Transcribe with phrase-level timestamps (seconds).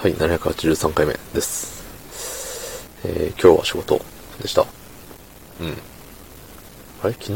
[0.00, 1.84] はい、783回目です。
[3.04, 4.00] えー、今日は仕事
[4.40, 4.62] でした。
[4.62, 5.76] うん。
[7.02, 7.12] あれ？
[7.12, 7.32] 昨日？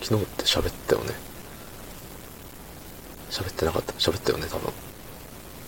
[0.00, 1.12] 昨日って喋ったよね？
[3.30, 3.92] 喋ってなかった？
[3.92, 4.72] 喋ったよね、多分。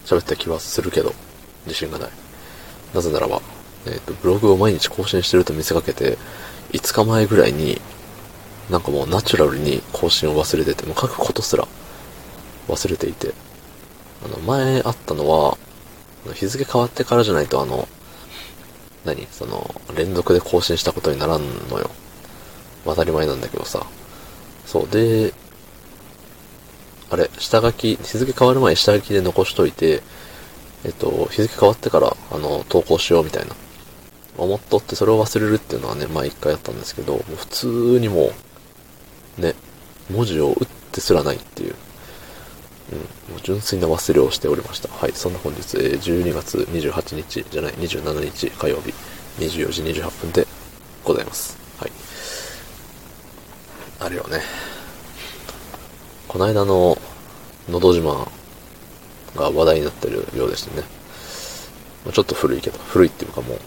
[0.06, 1.12] 喋った気はするけど、
[1.66, 2.10] 自信がない。
[2.94, 3.42] なぜならば、
[3.84, 6.16] えっ、ー、と、ブログを毎日更新してると見せかけて、
[6.72, 7.78] 5日前ぐらいに、
[8.70, 11.68] なんかもうナチュラルに更新を忘れてて、もう書くことすら
[12.68, 13.34] 忘れていて、
[14.24, 15.58] あの、前あったのは、
[16.34, 17.88] 日付変わってからじゃないとあの、
[19.04, 21.90] 何その、連続で更新したことにならんのよ。
[22.84, 23.86] 当たり前なんだけどさ。
[24.66, 25.32] そう、で、
[27.10, 30.02] あれ、下書き、日付変わる前下書きで残しといて、
[30.84, 33.54] えっと、日付変わってから、あの、投稿しようみたいな。
[34.38, 37.66] 思っとってそれを忘れるっていうのはね、まあ一回やったんですけど、もう普通
[38.00, 38.30] にも
[39.38, 39.54] う、ね、
[40.10, 41.74] 文字を打ってすらないっていう。
[42.92, 43.04] うん、も
[43.38, 44.88] う純粋な忘れをしておりました。
[44.88, 48.92] はい、そんな本日、えー、12月28日じゃない、27日火曜日、
[49.38, 50.46] 24時28分で
[51.04, 51.56] ございます。
[51.78, 51.92] はい。
[54.00, 54.40] あれよね。
[56.26, 56.96] この間の、
[57.68, 58.28] のど自慢
[59.36, 60.86] が話題になってるようでしてね。
[62.12, 63.58] ちょっと古いけど、古いっていうかもう、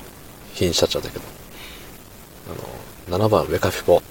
[0.53, 1.25] 品車茶だけど、
[3.09, 4.05] あの、7番ウェカフィポって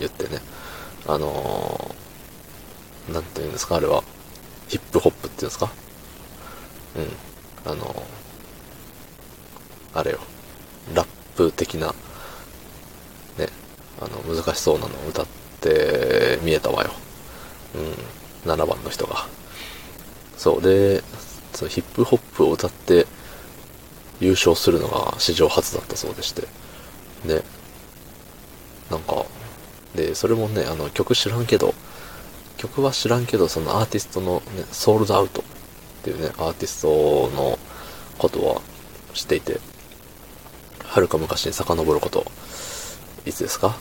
[0.00, 0.40] 言ってね、
[1.06, 4.02] あのー、なんて言うんですか、あれは、
[4.68, 5.70] ヒップホップっていうんですか？
[6.96, 7.70] うん。
[7.70, 8.06] あの、
[9.94, 10.18] あれよ。
[10.94, 11.88] ラップ的な、
[13.38, 13.48] ね、
[14.00, 15.26] あの、難しそうなのを歌っ
[15.60, 16.90] て見えたわよ。
[18.44, 18.50] うん。
[18.50, 19.26] 7番の人が。
[20.36, 20.62] そう。
[20.62, 21.02] で、
[21.54, 23.06] そのヒップホップを歌って
[24.20, 26.42] 優勝するのが史上初だったそうでして。
[27.24, 27.42] ね。
[28.90, 29.24] なんか、
[29.94, 31.74] で、それもね、あの、曲知らんけど、
[32.56, 35.44] 曲は知らんけど、そのアーティストのね、ソールドアウトっ
[36.02, 37.58] ていうね、アーティストの
[38.18, 38.60] ことは
[39.14, 39.60] 知っていて、
[40.84, 42.24] はるか昔に遡ること、
[43.24, 43.76] いつですか？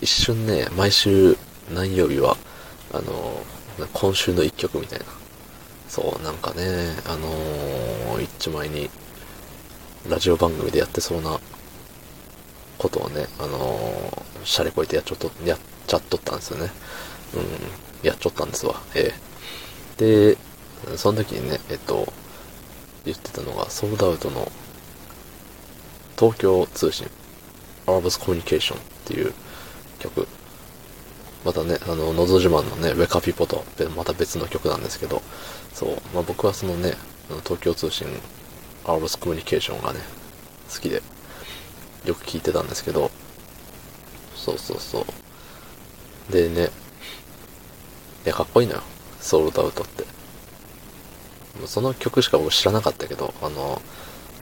[0.00, 1.36] 一瞬ね、毎週
[1.72, 2.36] 何曜日は、
[2.92, 3.42] あの、
[3.92, 5.04] 今週の一曲みたいな。
[5.88, 8.90] そう、なんかね、あのー、一丁前に、
[10.08, 11.38] ラジオ番組でやってそうな
[12.78, 16.70] ことをね、あのー、シャレこいてやっちゃっと、やっちゃっとったんですよね。
[17.34, 17.38] う
[18.04, 18.80] ん、やっちゃったんですわ。
[18.94, 20.38] えー、で、
[20.96, 22.12] その時にね、えっと、
[23.04, 24.50] 言ってたのが、ソードアウトの
[26.18, 27.08] 東京通信、
[27.86, 29.32] アーバスコミュニケーションっていう
[29.98, 30.26] 曲。
[31.44, 33.64] またね、あの、のど自慢のね、ウェカピポと、
[33.96, 35.22] また別の曲なんですけど、
[35.72, 36.94] そう、まあ、僕はそのね、
[37.44, 38.08] 東京通信、
[38.84, 40.00] アーバスコミュニケーションがね、
[40.72, 41.02] 好きで、
[42.04, 43.10] よく聞いてたんですけど、
[44.34, 45.06] そうそうそ
[46.28, 46.32] う。
[46.32, 46.70] でね、
[48.26, 48.82] いや、かっこいいのよ。
[49.20, 50.04] ソウルドアウトって。
[51.66, 53.80] その曲しか僕知らなかったけど、あの、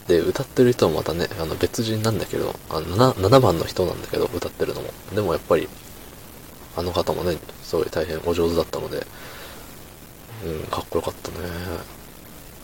[0.08, 4.88] で、歌ってる人もまたね、あの別人なんだけど、あの 7, 7番の人なんだけど、歌ってるのも。
[5.14, 5.68] でもやっぱり、
[6.76, 9.06] あの方もね、すごい大変お上手だったので、
[10.46, 11.36] うん、かっこよかったね。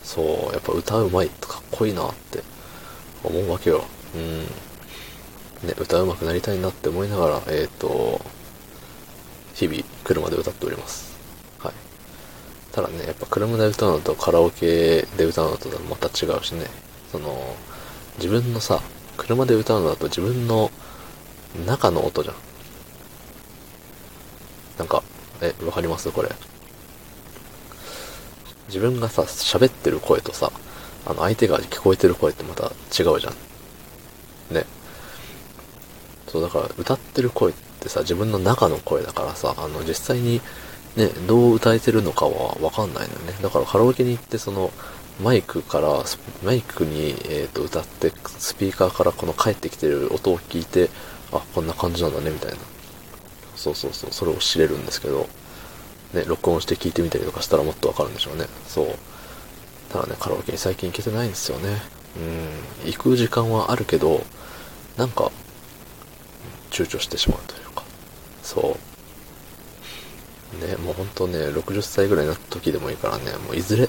[0.03, 2.43] そう、やっぱ歌うまいとかっこいいなって
[3.23, 3.85] 思うわけよ。
[4.15, 5.69] うん。
[5.69, 8.21] ね、歌うまくなりたいなって思いながら、えっ、ー、と、
[9.61, 11.15] 日々車で歌っております。
[11.59, 11.75] はい。
[12.73, 16.67] ただね、やっぱ車で歌うのとカラオケで歌うのとまた違うしね、
[17.13, 17.57] その、
[18.17, 18.81] 自分のさ、
[19.19, 20.71] 車で歌うのだと自分の
[21.67, 22.35] 中の音じゃん。
[24.79, 25.03] なんか、
[25.43, 26.11] え、わかります？
[26.11, 26.31] これ。
[28.69, 30.51] 自分がさ、喋ってる声とさ、
[31.05, 33.35] あの、相手が聞こえてる声ってまた違うじゃん。
[34.55, 34.65] ね。
[36.29, 40.41] そう、だから歌ってる声ってってさ、自分の中の声だからさ、あの、実際に
[40.97, 43.35] ね、どう歌えてるのかはわかんないのよね。
[43.43, 44.71] だからカラオケに行ってその、
[45.23, 46.05] マイクから、
[46.43, 50.91] マイクに、えーと、歌って、スピーカーからこの帰ってきてる音を聞いて、
[51.33, 52.59] あ、こんな感じなんだね、みたいな。
[53.57, 55.29] そうそうそう、それを知れるんですけど、
[56.15, 58.47] ね、録音して聞いてみたりとかしたらもっとわかるんでしょうね。
[58.67, 58.87] そう。
[59.93, 61.83] ただね、カラオケに最近行けてないんですよね。
[62.17, 64.25] うん、行く時間はあるけど、
[64.97, 65.31] なんか、
[66.71, 67.83] 躊躇してしまうというか、
[68.43, 68.77] そ
[70.61, 70.67] う。
[70.67, 73.89] ね、もうほんとね、60歳ぐらいになった時でもいいからね、もういずれ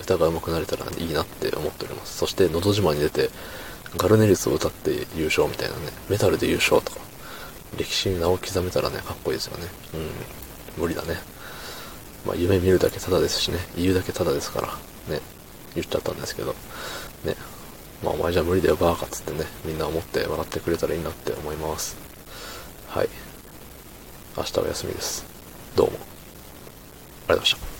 [0.00, 2.18] 歌が上手くなれたらいいなって思っております。
[2.18, 3.30] そして、のど自慢に出て、
[3.96, 7.00] ガルネリスを歌って優勝みたいなね、メタルで優勝とか、
[7.78, 9.66] 歴史に名を刻めたらね、かっこいいですよね。
[9.94, 11.16] うん、無理だね。
[12.26, 14.68] まあ、夢見るだけただですしね、言うだけただですから、
[15.14, 15.20] ね、
[15.74, 16.54] 言っちゃったんですけど、
[17.24, 17.36] ね、
[18.02, 21.96] まあ、お前じゃ無理だよ、バーカっつってね、みんな思って笑ってくれたらいいなって思います。
[22.94, 23.08] はい。
[24.36, 25.24] 明日は休みです。
[25.74, 25.96] どうも。
[25.96, 26.06] ありがと
[27.24, 27.71] うございました。